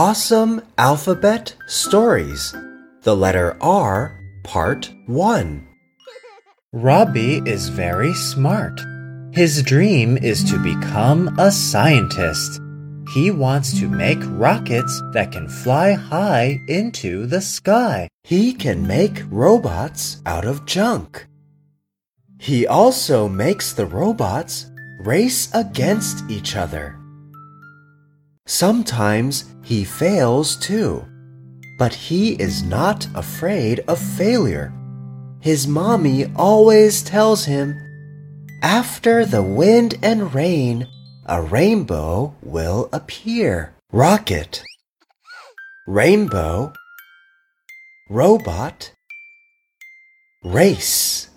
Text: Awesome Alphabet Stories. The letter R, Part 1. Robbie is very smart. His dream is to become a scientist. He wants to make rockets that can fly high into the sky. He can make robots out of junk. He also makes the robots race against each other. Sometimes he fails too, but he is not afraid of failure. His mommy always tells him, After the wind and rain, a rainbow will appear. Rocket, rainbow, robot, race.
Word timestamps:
Awesome 0.00 0.62
Alphabet 0.78 1.56
Stories. 1.66 2.54
The 3.02 3.16
letter 3.16 3.56
R, 3.60 4.16
Part 4.44 4.92
1. 5.06 5.66
Robbie 6.72 7.42
is 7.44 7.68
very 7.68 8.14
smart. 8.14 8.80
His 9.32 9.60
dream 9.60 10.16
is 10.16 10.44
to 10.52 10.62
become 10.62 11.36
a 11.36 11.50
scientist. 11.50 12.60
He 13.12 13.32
wants 13.32 13.76
to 13.80 13.88
make 13.88 14.20
rockets 14.22 15.02
that 15.14 15.32
can 15.32 15.48
fly 15.48 15.94
high 15.94 16.60
into 16.68 17.26
the 17.26 17.40
sky. 17.40 18.08
He 18.22 18.52
can 18.52 18.86
make 18.86 19.24
robots 19.30 20.22
out 20.26 20.44
of 20.44 20.64
junk. 20.64 21.26
He 22.38 22.68
also 22.68 23.28
makes 23.28 23.72
the 23.72 23.86
robots 23.86 24.70
race 25.00 25.52
against 25.52 26.22
each 26.30 26.54
other. 26.54 26.96
Sometimes 28.48 29.44
he 29.62 29.84
fails 29.84 30.56
too, 30.56 31.04
but 31.78 31.92
he 31.92 32.32
is 32.40 32.62
not 32.62 33.06
afraid 33.14 33.80
of 33.86 33.98
failure. 33.98 34.72
His 35.42 35.68
mommy 35.68 36.32
always 36.34 37.02
tells 37.02 37.44
him, 37.44 37.76
After 38.62 39.26
the 39.26 39.42
wind 39.42 39.98
and 40.02 40.34
rain, 40.34 40.88
a 41.26 41.42
rainbow 41.42 42.34
will 42.42 42.88
appear. 42.90 43.74
Rocket, 43.92 44.62
rainbow, 45.86 46.72
robot, 48.08 48.92
race. 50.42 51.26